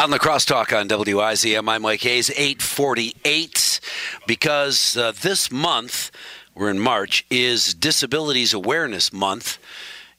On 0.00 0.08
the 0.08 0.18
crosstalk 0.18 0.74
on 0.74 0.88
WIZM, 0.88 1.68
I'm 1.68 1.82
Mike 1.82 2.00
Hayes, 2.00 2.30
848, 2.30 3.80
because 4.26 4.96
uh, 4.96 5.12
this 5.12 5.52
month, 5.52 6.10
we're 6.54 6.70
in 6.70 6.78
March, 6.78 7.26
is 7.28 7.74
Disabilities 7.74 8.54
Awareness 8.54 9.12
Month. 9.12 9.58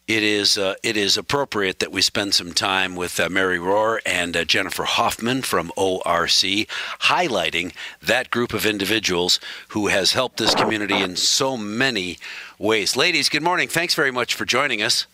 It 0.07 0.21
is 0.21 0.55
uh, 0.55 0.75
it 0.83 0.97
is 0.97 1.17
appropriate 1.17 1.79
that 1.79 1.91
we 1.91 2.03
spend 2.03 2.35
some 2.35 2.53
time 2.53 2.95
with 2.95 3.19
uh, 3.19 3.27
Mary 3.27 3.57
Rohr 3.57 3.97
and 4.05 4.37
uh, 4.37 4.45
Jennifer 4.45 4.83
Hoffman 4.83 5.41
from 5.41 5.71
ORC, 5.75 6.67
highlighting 7.09 7.73
that 8.03 8.29
group 8.29 8.53
of 8.53 8.67
individuals 8.67 9.39
who 9.69 9.87
has 9.87 10.13
helped 10.13 10.37
this 10.37 10.53
community 10.53 11.01
in 11.01 11.15
so 11.15 11.57
many 11.57 12.19
ways. 12.59 12.95
Ladies, 12.95 13.29
good 13.29 13.41
morning. 13.41 13.67
Thanks 13.67 13.95
very 13.95 14.11
much 14.11 14.35
for 14.35 14.45
joining 14.45 14.83
us. 14.83 15.07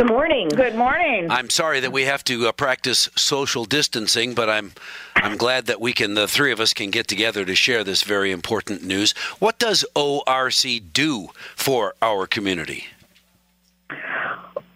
Good 0.00 0.08
morning. 0.08 0.48
Good 0.48 0.76
morning. 0.76 1.30
I'm 1.30 1.50
sorry 1.50 1.80
that 1.80 1.92
we 1.92 2.04
have 2.04 2.24
to 2.24 2.48
uh, 2.48 2.52
practice 2.52 3.10
social 3.16 3.66
distancing, 3.66 4.32
but 4.32 4.48
I'm 4.48 4.72
I'm 5.14 5.36
glad 5.36 5.66
that 5.66 5.78
we 5.78 5.92
can 5.92 6.14
the 6.14 6.26
three 6.26 6.52
of 6.52 6.58
us 6.58 6.72
can 6.72 6.90
get 6.90 7.06
together 7.06 7.44
to 7.44 7.54
share 7.54 7.84
this 7.84 8.02
very 8.02 8.30
important 8.32 8.82
news. 8.82 9.12
What 9.40 9.58
does 9.58 9.84
ORC 9.94 10.64
do 10.94 11.28
for 11.54 11.92
our 12.00 12.26
community? 12.26 12.86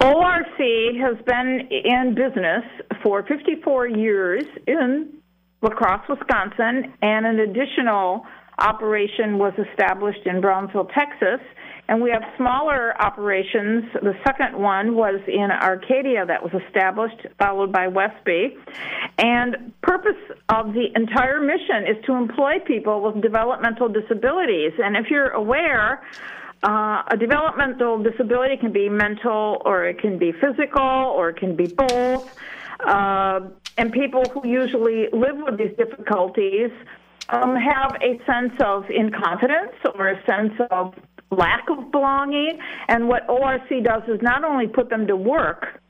ORC 0.02 0.58
has 1.00 1.16
been 1.24 1.68
in 1.70 2.14
business 2.14 2.64
for 3.02 3.22
54 3.22 3.86
years 3.86 4.44
in 4.66 5.08
La 5.62 5.70
Crosse, 5.70 6.06
Wisconsin, 6.06 6.92
and 7.00 7.24
an 7.24 7.40
additional 7.40 8.26
operation 8.58 9.38
was 9.38 9.54
established 9.70 10.26
in 10.26 10.42
Brownsville, 10.42 10.90
Texas 10.94 11.40
and 11.88 12.00
we 12.00 12.10
have 12.10 12.22
smaller 12.36 13.00
operations. 13.00 13.84
The 13.92 14.14
second 14.26 14.56
one 14.58 14.94
was 14.94 15.20
in 15.28 15.50
Arcadia 15.50 16.24
that 16.26 16.42
was 16.42 16.52
established, 16.66 17.26
followed 17.38 17.72
by 17.72 17.88
Westby. 17.88 18.56
And 19.18 19.72
purpose 19.82 20.20
of 20.48 20.72
the 20.72 20.86
entire 20.96 21.40
mission 21.40 21.86
is 21.86 22.02
to 22.06 22.12
employ 22.14 22.54
people 22.66 23.02
with 23.02 23.22
developmental 23.22 23.88
disabilities. 23.88 24.72
And 24.82 24.96
if 24.96 25.10
you're 25.10 25.30
aware, 25.30 26.02
uh, 26.62 27.02
a 27.08 27.16
developmental 27.18 28.02
disability 28.02 28.56
can 28.56 28.72
be 28.72 28.88
mental 28.88 29.60
or 29.66 29.84
it 29.84 29.98
can 29.98 30.18
be 30.18 30.32
physical 30.32 30.80
or 30.80 31.30
it 31.30 31.36
can 31.36 31.54
be 31.54 31.66
both. 31.66 32.34
Uh, 32.80 33.40
and 33.76 33.92
people 33.92 34.22
who 34.32 34.48
usually 34.48 35.08
live 35.12 35.36
with 35.36 35.58
these 35.58 35.76
difficulties 35.76 36.70
um, 37.28 37.56
have 37.56 37.96
a 38.00 38.18
sense 38.24 38.52
of 38.60 38.88
incompetence 38.90 39.72
or 39.94 40.08
a 40.08 40.24
sense 40.24 40.52
of 40.70 40.94
lack 41.34 41.68
of 41.70 41.90
belonging. 41.90 42.58
And 42.88 43.08
what 43.08 43.28
ORC 43.28 43.68
does 43.82 44.02
is 44.08 44.20
not 44.22 44.44
only 44.44 44.66
put 44.66 44.90
them 44.90 45.06
to 45.06 45.16
work, 45.16 45.80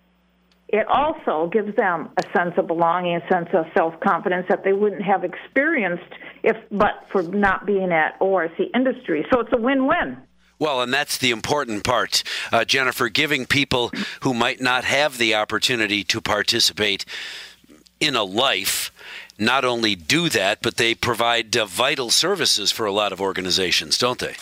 it 0.68 0.86
also 0.88 1.48
gives 1.52 1.76
them 1.76 2.08
a 2.16 2.22
sense 2.36 2.54
of 2.56 2.66
belonging, 2.66 3.16
a 3.16 3.28
sense 3.28 3.48
of 3.52 3.66
self 3.76 3.98
confidence 4.00 4.46
that 4.48 4.64
they 4.64 4.72
wouldn't 4.72 5.02
have 5.02 5.22
experienced 5.22 6.12
if 6.42 6.56
but 6.70 7.06
for 7.12 7.22
not 7.22 7.64
being 7.66 7.92
at 7.92 8.16
ORC 8.20 8.58
Industry. 8.74 9.24
So 9.32 9.40
it's 9.40 9.52
a 9.52 9.58
win 9.58 9.86
win. 9.86 10.16
Well, 10.58 10.82
and 10.82 10.92
that's 10.92 11.18
the 11.18 11.30
important 11.30 11.84
part, 11.84 12.22
uh, 12.52 12.64
Jennifer, 12.64 13.08
giving 13.08 13.44
people 13.44 13.90
who 14.22 14.32
might 14.32 14.60
not 14.60 14.84
have 14.84 15.18
the 15.18 15.34
opportunity 15.34 16.04
to 16.04 16.20
participate 16.20 17.04
in 18.00 18.16
a 18.16 18.24
life 18.24 18.90
not 19.38 19.64
only 19.64 19.94
do 19.94 20.28
that, 20.28 20.62
but 20.62 20.76
they 20.76 20.94
provide 20.94 21.56
uh, 21.56 21.66
vital 21.66 22.10
services 22.10 22.70
for 22.70 22.86
a 22.86 22.92
lot 22.92 23.12
of 23.12 23.20
organizations, 23.20 23.98
don't 23.98 24.20
they? 24.20 24.36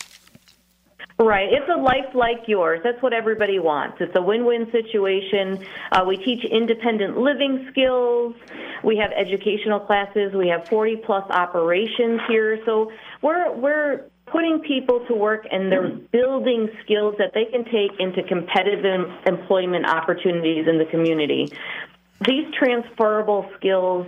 Right. 1.19 1.49
It's 1.53 1.69
a 1.69 1.79
life 1.79 2.15
like 2.15 2.49
yours. 2.49 2.81
That's 2.83 3.01
what 3.03 3.13
everybody 3.13 3.59
wants. 3.59 3.99
It's 4.01 4.17
a 4.17 4.23
win 4.23 4.45
win 4.45 4.71
situation. 4.73 5.65
Uh, 5.91 6.05
we 6.07 6.17
teach 6.17 6.45
independent 6.45 7.19
living 7.19 7.69
skills. 7.71 8.35
We 8.83 8.97
have 8.97 9.13
educational 9.13 9.81
classes. 9.81 10.33
We 10.35 10.49
have 10.49 10.67
40 10.69 10.97
plus 11.05 11.31
operations 11.31 12.21
here. 12.29 12.61
So 12.65 12.91
we're, 13.21 13.53
we're 13.53 14.05
putting 14.27 14.61
people 14.61 15.05
to 15.07 15.15
work 15.15 15.47
and 15.51 15.71
they're 15.71 15.91
building 15.91 16.71
skills 16.83 17.15
that 17.19 17.33
they 17.35 17.45
can 17.45 17.65
take 17.67 18.01
into 18.01 18.23
competitive 18.23 19.11
employment 19.27 19.87
opportunities 19.87 20.67
in 20.67 20.79
the 20.79 20.87
community. 20.87 21.53
These 22.27 22.53
transferable 22.59 23.51
skills, 23.59 24.07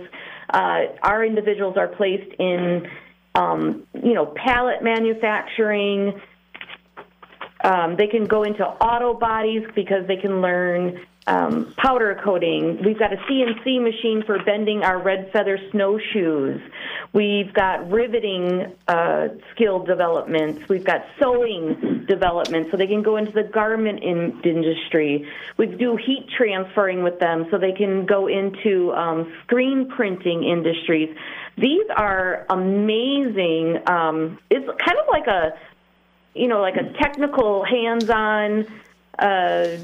uh, 0.49 0.79
our 1.03 1.23
individuals 1.23 1.77
are 1.77 1.87
placed 1.87 2.33
in, 2.39 2.89
um, 3.35 3.85
you 3.93 4.13
know, 4.13 4.25
pallet 4.25 4.83
manufacturing 4.83 6.19
um, 7.65 7.95
they 7.95 8.07
can 8.07 8.25
go 8.25 8.43
into 8.43 8.63
auto 8.63 9.15
bodies 9.15 9.63
because 9.73 10.05
they 10.07 10.17
can 10.17 10.39
learn 10.41 10.99
um, 11.27 11.73
powder 11.77 12.19
coating. 12.23 12.83
We've 12.83 12.99
got 12.99 13.11
a 13.11 13.17
CNC 13.17 13.81
machine 13.81 14.23
for 14.23 14.37
bending 14.43 14.83
our 14.83 15.01
Redfeather 15.01 15.71
snowshoes. 15.71 16.61
We've 17.13 17.51
got 17.51 17.89
riveting 17.89 18.75
uh, 18.87 19.29
skill 19.53 19.83
developments. 19.83 20.69
We've 20.69 20.83
got 20.83 21.05
sewing 21.19 22.05
development 22.07 22.67
so 22.69 22.77
they 22.77 22.85
can 22.85 23.01
go 23.01 23.17
into 23.17 23.31
the 23.31 23.41
garment 23.41 24.03
in- 24.03 24.39
industry. 24.43 25.27
We 25.57 25.65
do 25.65 25.95
heat 25.95 26.27
transferring 26.37 27.01
with 27.01 27.19
them 27.19 27.47
so 27.49 27.57
they 27.57 27.71
can 27.71 28.05
go 28.05 28.27
into 28.27 28.93
um, 28.93 29.33
screen 29.43 29.89
printing 29.89 30.43
industries. 30.43 31.15
These 31.57 31.87
are 31.95 32.45
amazing. 32.49 33.79
Um, 33.89 34.37
it's 34.51 34.67
kind 34.67 34.99
of 34.99 35.07
like 35.09 35.25
a 35.25 35.57
you 36.35 36.47
know, 36.47 36.61
like 36.61 36.75
a 36.75 36.91
technical, 37.01 37.63
hands-on, 37.63 38.67
uh, 39.17 39.77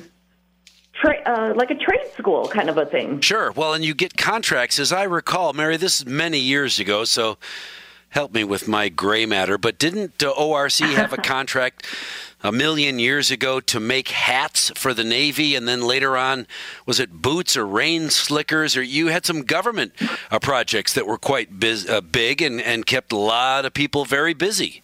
tra- 0.94 1.24
uh, 1.26 1.54
like 1.56 1.72
a 1.72 1.76
trade 1.76 2.12
school 2.18 2.48
kind 2.48 2.70
of 2.70 2.78
a 2.78 2.86
thing. 2.86 3.22
Sure. 3.22 3.52
Well, 3.52 3.74
and 3.74 3.84
you 3.84 3.94
get 3.94 4.18
contracts, 4.18 4.78
as 4.78 4.92
I 4.92 5.04
recall, 5.04 5.54
Mary. 5.54 5.78
This 5.78 6.02
is 6.02 6.06
many 6.06 6.40
years 6.40 6.80
ago, 6.80 7.06
so 7.06 7.38
help 8.10 8.34
me 8.34 8.44
with 8.44 8.68
my 8.68 8.90
gray 8.90 9.26
matter. 9.26 9.58
But 9.58 9.80
didn't 9.80 10.22
uh, 10.22 10.30
ORC 10.30 10.74
have 10.80 11.14
a 11.14 11.18
contract? 11.18 11.88
a 12.44 12.52
million 12.52 12.98
years 12.98 13.30
ago 13.30 13.60
to 13.60 13.80
make 13.80 14.08
hats 14.08 14.72
for 14.76 14.94
the 14.94 15.04
Navy, 15.04 15.56
and 15.56 15.68
then 15.68 15.82
later 15.82 16.18
on, 16.18 16.48
was 16.88 17.00
it 17.00 17.22
boots 17.22 17.56
or 17.56 17.66
rain 17.68 18.10
slickers? 18.10 18.76
Or 18.76 18.82
you 18.82 19.08
had 19.08 19.26
some 19.26 19.44
government 19.44 19.94
uh, 20.32 20.40
projects 20.40 20.94
that 20.94 21.06
were 21.06 21.18
quite 21.18 21.60
biz- 21.60 21.88
uh, 21.88 22.02
big 22.02 22.42
and, 22.42 22.60
and 22.60 22.86
kept 22.86 23.12
a 23.12 23.18
lot 23.18 23.66
of 23.66 23.74
people 23.74 24.06
very 24.06 24.34
busy. 24.34 24.82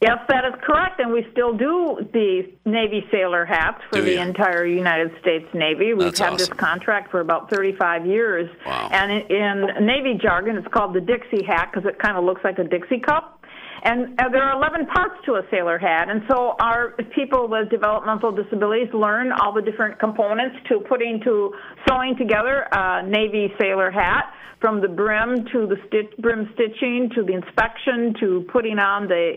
Yes, 0.00 0.18
that 0.28 0.44
is 0.44 0.52
correct, 0.62 1.00
and 1.00 1.12
we 1.12 1.26
still 1.32 1.56
do 1.56 2.06
the 2.12 2.42
Navy 2.66 3.06
sailor 3.10 3.46
hats 3.46 3.80
for 3.90 4.02
the 4.02 4.20
entire 4.20 4.66
United 4.66 5.12
States 5.20 5.46
Navy. 5.54 5.94
We've 5.94 6.00
That's 6.06 6.18
had 6.18 6.26
awesome. 6.34 6.38
this 6.38 6.48
contract 6.48 7.10
for 7.10 7.20
about 7.20 7.48
35 7.48 8.04
years, 8.04 8.50
Wow. 8.66 8.88
and 8.92 9.10
in, 9.10 9.70
in 9.76 9.86
Navy 9.86 10.18
jargon, 10.20 10.56
it's 10.56 10.68
called 10.68 10.94
the 10.94 11.00
Dixie 11.00 11.42
hat 11.44 11.70
because 11.72 11.88
it 11.88 11.98
kind 12.00 12.18
of 12.18 12.24
looks 12.24 12.42
like 12.44 12.58
a 12.58 12.64
Dixie 12.64 12.98
cup. 13.00 13.40
And 13.82 14.18
uh, 14.20 14.28
there 14.30 14.42
are 14.42 14.56
11 14.56 14.86
parts 14.86 15.16
to 15.26 15.32
a 15.34 15.42
sailor 15.50 15.78
hat, 15.78 16.08
and 16.08 16.22
so 16.30 16.56
our 16.60 16.94
people 17.14 17.48
with 17.48 17.70
developmental 17.70 18.32
disabilities 18.32 18.88
learn 18.94 19.32
all 19.32 19.52
the 19.52 19.62
different 19.62 19.98
components 19.98 20.56
to 20.68 20.80
putting 20.88 21.20
to 21.24 21.52
sewing 21.88 22.16
together 22.16 22.66
a 22.72 23.02
Navy 23.06 23.52
sailor 23.60 23.90
hat, 23.90 24.32
from 24.64 24.80
the 24.80 24.88
brim 24.88 25.44
to 25.52 25.66
the 25.66 25.76
stitch, 25.86 26.16
brim 26.18 26.48
stitching 26.54 27.10
to 27.14 27.22
the 27.22 27.34
inspection 27.34 28.14
to 28.18 28.46
putting 28.50 28.78
on 28.78 29.06
the 29.06 29.34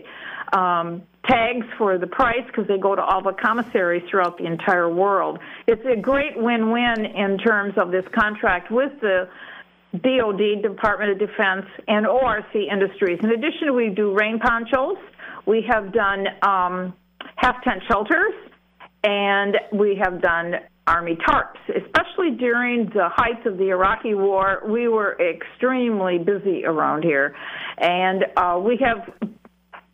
um, 0.56 1.02
tags 1.28 1.66
for 1.76 1.98
the 1.98 2.06
price 2.06 2.46
because 2.46 2.66
they 2.66 2.78
go 2.78 2.94
to 2.94 3.02
all 3.02 3.22
the 3.22 3.34
commissaries 3.34 4.02
throughout 4.10 4.38
the 4.38 4.46
entire 4.46 4.88
world. 4.88 5.38
It's 5.66 5.84
a 5.84 6.00
great 6.00 6.32
win-win 6.36 7.04
in 7.04 7.36
terms 7.36 7.74
of 7.76 7.90
this 7.90 8.04
contract 8.18 8.70
with 8.70 8.92
the 9.02 9.28
DoD, 9.94 10.62
Department 10.62 11.12
of 11.12 11.18
Defense, 11.18 11.66
and 11.86 12.06
ORC 12.06 12.54
Industries. 12.54 13.18
In 13.22 13.30
addition, 13.30 13.74
we 13.74 13.88
do 13.88 14.14
rain 14.14 14.38
ponchos. 14.38 14.98
We 15.46 15.64
have 15.68 15.92
done 15.92 16.26
um, 16.42 16.94
half 17.36 17.62
tent 17.64 17.82
shelters, 17.88 18.34
and 19.02 19.56
we 19.72 19.98
have 20.02 20.20
done 20.20 20.54
Army 20.86 21.16
tarps. 21.16 21.58
Especially 21.68 22.32
during 22.38 22.86
the 22.86 23.08
heights 23.14 23.46
of 23.46 23.58
the 23.58 23.70
Iraqi 23.70 24.14
War, 24.14 24.62
we 24.66 24.88
were 24.88 25.16
extremely 25.20 26.18
busy 26.18 26.64
around 26.64 27.02
here, 27.02 27.34
and 27.78 28.24
uh, 28.36 28.60
we 28.62 28.78
have 28.84 29.30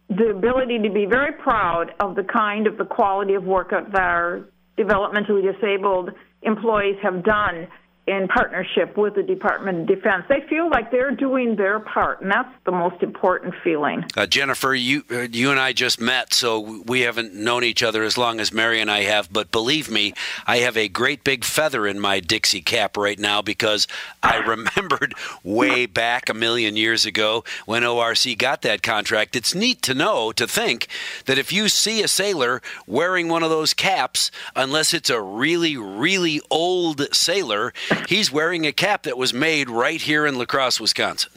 the 0.08 0.30
ability 0.30 0.78
to 0.82 0.90
be 0.90 1.06
very 1.06 1.32
proud 1.32 1.92
of 2.00 2.14
the 2.14 2.24
kind 2.24 2.66
of 2.66 2.78
the 2.78 2.84
quality 2.84 3.34
of 3.34 3.44
work 3.44 3.70
that 3.70 3.98
our 3.98 4.44
developmentally 4.78 5.52
disabled 5.52 6.10
employees 6.42 6.96
have 7.02 7.24
done 7.24 7.66
in 8.06 8.28
partnership 8.28 8.98
with 8.98 9.14
the 9.14 9.22
Department 9.22 9.80
of 9.80 9.86
Defense. 9.86 10.24
They 10.28 10.44
feel 10.48 10.68
like 10.68 10.90
they're 10.90 11.10
doing 11.10 11.56
their 11.56 11.80
part, 11.80 12.20
and 12.20 12.30
that's 12.30 12.52
the 12.66 12.72
most 12.72 13.02
important 13.02 13.54
feeling. 13.64 14.04
Uh, 14.14 14.26
Jennifer, 14.26 14.74
you 14.74 15.04
uh, 15.10 15.20
you 15.20 15.50
and 15.50 15.58
I 15.58 15.72
just 15.72 16.00
met, 16.00 16.34
so 16.34 16.82
we 16.84 17.02
haven't 17.02 17.34
known 17.34 17.64
each 17.64 17.82
other 17.82 18.02
as 18.02 18.18
long 18.18 18.40
as 18.40 18.52
Mary 18.52 18.80
and 18.80 18.90
I 18.90 19.02
have. 19.04 19.32
But 19.32 19.50
believe 19.50 19.90
me, 19.90 20.12
I 20.46 20.58
have 20.58 20.76
a 20.76 20.88
great 20.88 21.24
big 21.24 21.44
feather 21.44 21.86
in 21.86 21.98
my 21.98 22.20
Dixie 22.20 22.60
cap 22.60 22.98
right 22.98 23.18
now 23.18 23.40
because 23.40 23.88
I 24.22 24.36
remembered 24.46 25.14
way 25.42 25.86
back 25.86 26.28
a 26.28 26.34
million 26.34 26.76
years 26.76 27.06
ago 27.06 27.42
when 27.64 27.84
ORC 27.84 28.36
got 28.36 28.60
that 28.62 28.82
contract. 28.82 29.34
It's 29.34 29.54
neat 29.54 29.80
to 29.82 29.94
know, 29.94 30.30
to 30.32 30.46
think 30.46 30.88
that 31.24 31.38
if 31.38 31.54
you 31.54 31.70
see 31.70 32.02
a 32.02 32.08
sailor 32.08 32.60
wearing 32.86 33.28
one 33.28 33.42
of 33.42 33.48
those 33.48 33.72
caps, 33.72 34.30
unless 34.54 34.92
it's 34.92 35.08
a 35.08 35.20
really, 35.20 35.78
really 35.78 36.42
old 36.50 37.00
sailor, 37.14 37.72
he's 38.08 38.32
wearing 38.32 38.66
a 38.66 38.72
cap 38.72 39.04
that 39.04 39.16
was 39.16 39.32
made 39.34 39.70
right 39.70 40.00
here 40.00 40.26
in 40.26 40.38
La 40.38 40.44
Crosse, 40.44 40.80
Wisconsin. 40.80 41.32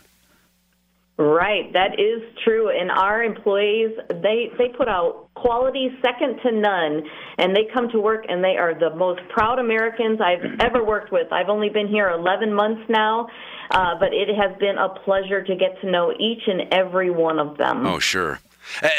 Right, 1.20 1.74
that 1.74 2.00
is 2.00 2.22
true. 2.44 2.70
And 2.70 2.92
our 2.92 3.24
employees, 3.24 3.90
they 4.08 4.52
they 4.60 4.68
put 4.78 4.88
out 4.88 5.30
quality 5.34 5.90
second 6.00 6.40
to 6.44 6.52
none, 6.52 7.04
and 7.40 7.56
they 7.56 7.68
come 7.74 7.90
to 7.90 8.00
work 8.00 8.26
and 8.30 8.44
they 8.44 8.56
are 8.56 8.78
the 8.78 8.96
most 8.96 9.22
proud 9.30 9.58
Americans 9.58 10.20
I've 10.22 10.60
ever 10.60 10.84
worked 10.84 11.12
with. 11.12 11.34
I've 11.34 11.50
only 11.50 11.70
been 11.70 11.88
here 11.88 12.10
11 12.10 12.54
months 12.54 12.84
now, 12.88 13.28
uh, 13.72 13.96
but 14.00 14.14
it 14.14 14.30
has 14.36 14.56
been 14.60 14.78
a 14.78 14.90
pleasure 14.90 15.44
to 15.44 15.56
get 15.56 15.82
to 15.82 15.90
know 15.90 16.14
each 16.20 16.44
and 16.46 16.72
every 16.72 17.10
one 17.10 17.40
of 17.40 17.58
them. 17.58 17.88
Oh, 17.88 17.98
sure. 17.98 18.40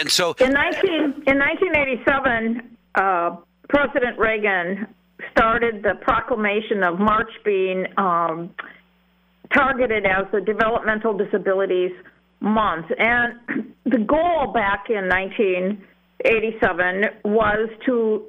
And 0.01 0.11
so 0.11 0.35
in 0.41 0.53
19 0.53 0.93
in 1.25 1.39
1987, 1.39 2.77
uh, 2.97 3.37
President 3.69 4.19
Reagan 4.19 4.89
started 5.31 5.83
the 5.83 5.95
proclamation 6.03 6.83
of 6.83 6.99
March 6.99 7.31
being. 7.45 7.87
Um, 7.97 8.51
targeted 9.55 10.05
as 10.05 10.27
the 10.33 10.41
Developmental 10.41 11.17
Disabilities 11.17 11.93
Month. 12.41 12.87
And 12.99 13.75
the 13.85 13.99
goal 13.99 14.53
back 14.53 14.87
in 14.91 15.09
1987 16.25 17.31
was 17.33 17.69
to 17.87 18.25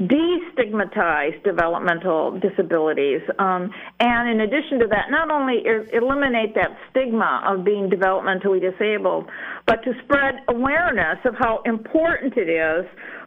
destigmatize 0.00 1.42
developmental 1.44 2.40
disabilities. 2.40 3.20
Um, 3.38 3.70
and 4.00 4.30
in 4.30 4.40
addition 4.40 4.78
to 4.80 4.86
that, 4.88 5.10
not 5.10 5.30
only 5.30 5.62
eliminate 5.92 6.54
that 6.54 6.76
stigma 6.90 7.42
of 7.46 7.64
being 7.64 7.90
developmentally 7.90 8.60
disabled, 8.60 9.28
but 9.66 9.82
to 9.84 9.92
spread 10.04 10.36
awareness 10.48 11.18
of 11.26 11.34
how 11.38 11.60
important 11.66 12.34
it 12.36 12.48
is 12.48 12.86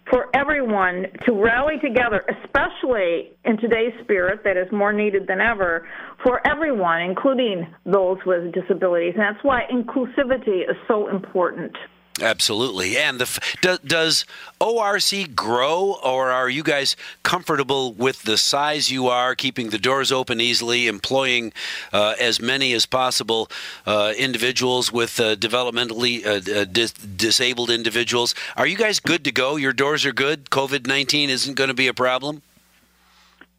for 0.10 0.36
everyone 0.36 1.06
to 1.26 1.34
rally 1.34 1.76
together, 1.84 2.24
especially 2.44 3.34
in 3.46 3.58
today's 3.58 3.94
spirit 4.04 4.40
that 4.46 4.58
is 4.58 4.72
more 4.72 4.94
needed 4.94 5.28
than 5.28 5.42
ever, 5.42 5.88
for 6.24 6.42
everyone, 6.48 7.02
including 7.02 7.68
those 7.86 8.18
with 8.26 8.52
disabilities. 8.54 9.14
And 9.16 9.22
that's 9.22 9.44
why 9.44 9.64
inclusivity 9.72 10.62
is 10.68 10.78
so 10.88 11.10
important. 11.10 11.76
Absolutely. 12.22 12.98
And 12.98 13.20
the, 13.20 13.40
do, 13.62 13.78
does 13.86 14.26
ORC 14.60 15.36
grow, 15.36 16.00
or 16.04 16.32
are 16.32 16.50
you 16.50 16.64
guys 16.64 16.96
comfortable 17.24 17.94
with 17.94 18.24
the 18.24 18.38
size 18.38 18.90
you 18.90 19.08
are, 19.08 19.36
keeping 19.36 19.70
the 19.70 19.78
doors 19.78 20.12
open 20.12 20.42
easily, 20.42 20.88
employing 20.88 21.54
uh, 21.94 22.16
as 22.20 22.42
many 22.42 22.74
as 22.74 22.86
possible 22.86 23.50
uh, 23.86 24.14
individuals 24.18 24.92
with 24.92 25.20
uh, 25.20 25.36
developmentally 25.36 26.26
uh, 26.26 26.62
uh, 26.62 26.66
dis- 26.66 26.94
disabled 26.94 27.70
individuals? 27.70 28.34
Are 28.56 28.66
you 28.66 28.78
guys 28.78 29.00
good 29.00 29.24
to 29.26 29.32
go? 29.32 29.56
Your 29.56 29.74
doors 29.74 30.06
are 30.06 30.14
good? 30.14 30.50
COVID 30.50 30.88
19 30.88 31.30
isn't 31.30 31.54
going 31.54 31.70
to 31.70 31.76
be 31.76 31.88
a 31.88 31.94
problem? 31.94 32.42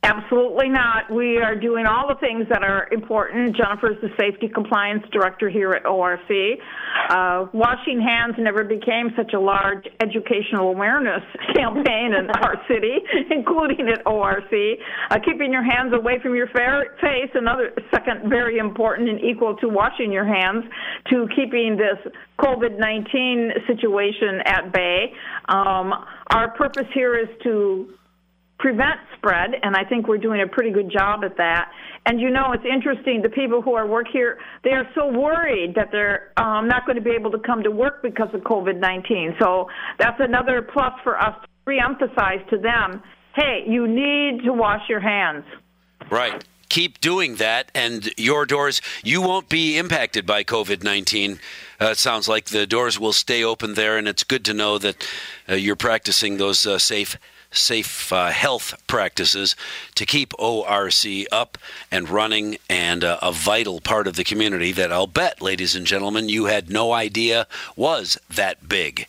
Absolutely 0.08 0.70
not. 0.70 1.12
We 1.12 1.36
are 1.36 1.54
doing 1.54 1.84
all 1.84 2.08
the 2.08 2.18
things 2.18 2.46
that 2.48 2.62
are 2.62 2.88
important. 2.92 3.54
Jennifer 3.54 3.92
is 3.92 4.00
the 4.00 4.08
safety 4.18 4.48
compliance 4.48 5.04
director 5.12 5.50
here 5.50 5.72
at 5.72 5.84
ORC. 5.84 6.30
Uh, 7.10 7.44
washing 7.52 8.00
hands 8.00 8.36
never 8.38 8.64
became 8.64 9.12
such 9.14 9.34
a 9.34 9.38
large 9.38 9.84
educational 10.00 10.70
awareness 10.70 11.20
campaign 11.54 12.14
in 12.16 12.30
our 12.40 12.56
city, 12.66 13.04
including 13.30 13.86
at 13.92 14.06
ORC. 14.06 14.50
Uh, 15.10 15.18
keeping 15.26 15.52
your 15.52 15.62
hands 15.62 15.92
away 15.92 16.18
from 16.22 16.34
your 16.34 16.48
face, 16.48 17.30
another 17.34 17.74
second 17.92 18.30
very 18.30 18.56
important 18.56 19.10
and 19.10 19.20
equal 19.20 19.56
to 19.56 19.68
washing 19.68 20.10
your 20.10 20.24
hands, 20.24 20.64
to 21.10 21.28
keeping 21.36 21.76
this 21.76 22.00
COVID 22.40 22.78
19 22.78 23.50
situation 23.66 24.40
at 24.46 24.72
bay. 24.72 25.12
Um, 25.50 25.92
our 26.30 26.50
purpose 26.56 26.88
here 26.94 27.14
is 27.14 27.28
to 27.42 27.92
prevent 28.58 28.98
spread, 29.16 29.50
and 29.62 29.76
I 29.76 29.84
think 29.84 30.08
we're 30.08 30.18
doing 30.18 30.40
a 30.42 30.46
pretty 30.46 30.70
good 30.70 30.90
job 30.90 31.24
at 31.24 31.36
that. 31.36 31.70
And 32.06 32.20
you 32.20 32.30
know, 32.30 32.52
it's 32.52 32.64
interesting. 32.64 33.22
The 33.22 33.28
people 33.28 33.62
who 33.62 33.74
are 33.74 33.86
work 33.86 34.06
here, 34.12 34.38
they 34.64 34.70
are 34.70 34.88
so 34.94 35.06
worried 35.06 35.74
that 35.76 35.88
they're 35.92 36.32
um, 36.36 36.68
not 36.68 36.86
going 36.86 36.96
to 36.96 37.02
be 37.02 37.10
able 37.10 37.30
to 37.32 37.38
come 37.38 37.62
to 37.62 37.70
work 37.70 38.02
because 38.02 38.28
of 38.34 38.40
COVID-19. 38.42 39.38
So 39.40 39.68
that's 39.98 40.18
another 40.18 40.62
plus 40.62 40.92
for 41.04 41.20
us 41.20 41.34
to 41.42 41.48
re-emphasize 41.66 42.40
to 42.50 42.58
them: 42.58 43.02
Hey, 43.34 43.64
you 43.66 43.86
need 43.86 44.44
to 44.44 44.52
wash 44.52 44.82
your 44.88 45.00
hands. 45.00 45.44
Right 46.10 46.44
keep 46.68 47.00
doing 47.00 47.36
that, 47.36 47.70
and 47.74 48.10
your 48.16 48.46
doors, 48.46 48.80
you 49.02 49.22
won't 49.22 49.48
be 49.48 49.78
impacted 49.78 50.26
by 50.26 50.44
COVID 50.44 50.82
19. 50.82 51.40
Uh, 51.80 51.86
it 51.86 51.98
sounds 51.98 52.28
like 52.28 52.46
the 52.46 52.66
doors 52.66 52.98
will 52.98 53.12
stay 53.12 53.42
open 53.42 53.74
there, 53.74 53.96
and 53.96 54.06
it's 54.06 54.24
good 54.24 54.44
to 54.44 54.54
know 54.54 54.78
that 54.78 55.06
uh, 55.48 55.54
you're 55.54 55.76
practicing 55.76 56.36
those 56.36 56.66
uh, 56.66 56.78
safe 56.78 57.16
safe 57.50 58.12
uh, 58.12 58.30
health 58.30 58.74
practices 58.86 59.56
to 59.94 60.06
keep 60.06 60.32
ORC 60.38 61.04
up 61.32 61.58
and 61.90 62.08
running 62.08 62.58
and 62.68 63.04
uh, 63.04 63.18
a 63.22 63.32
vital 63.32 63.80
part 63.80 64.06
of 64.06 64.16
the 64.16 64.24
community 64.24 64.72
that 64.72 64.92
I'll 64.92 65.06
bet, 65.06 65.40
ladies 65.40 65.74
and 65.74 65.86
gentlemen, 65.86 66.28
you 66.28 66.46
had 66.46 66.70
no 66.70 66.92
idea 66.92 67.46
was 67.76 68.18
that 68.30 68.68
big. 68.68 69.06